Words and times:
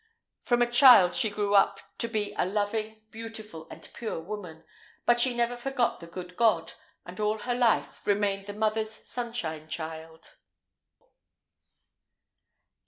From 0.41 0.63
a 0.63 0.71
child 0.71 1.15
she 1.15 1.29
grew 1.29 1.53
up 1.53 1.79
to 1.99 2.07
be 2.07 2.33
a 2.35 2.43
loving, 2.43 3.03
beautiful, 3.11 3.67
and 3.69 3.87
pure 3.93 4.19
woman. 4.19 4.63
But 5.05 5.21
she 5.21 5.35
never 5.35 5.55
forgot 5.55 5.99
the 5.99 6.07
good 6.07 6.35
God, 6.35 6.73
and, 7.05 7.19
all 7.19 7.37
her 7.37 7.53
life, 7.53 8.01
remained 8.07 8.47
the 8.47 8.53
mother's 8.53 8.91
sunshine 9.05 9.67
child. 9.69 10.37